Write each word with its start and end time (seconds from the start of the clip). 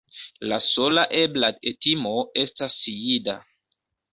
La 0.51 0.57
sola 0.67 1.03
ebla 1.19 1.51
etimo 1.73 2.15
estas 2.45 2.79
jida. 2.89 3.37